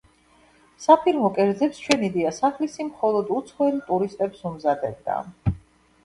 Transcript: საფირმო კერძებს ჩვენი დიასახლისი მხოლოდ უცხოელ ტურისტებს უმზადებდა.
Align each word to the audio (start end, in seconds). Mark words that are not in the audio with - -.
საფირმო 0.83 1.27
კერძებს 1.33 1.81
ჩვენი 1.83 2.09
დიასახლისი 2.15 2.85
მხოლოდ 2.87 3.29
უცხოელ 3.35 3.77
ტურისტებს 3.91 4.41
უმზადებდა. 4.51 5.19